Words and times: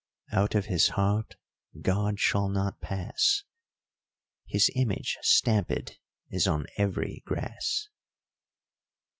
Out 0.31 0.55
of 0.55 0.65
his 0.65 0.87
heart 0.97 1.35
God 1.79 2.19
shall 2.19 2.49
not 2.49 2.81
pass: 2.81 3.43
His 4.47 4.71
image 4.73 5.19
stampèd 5.23 5.91
is 6.31 6.47
on 6.47 6.65
every 6.75 7.21
grass. 7.27 7.87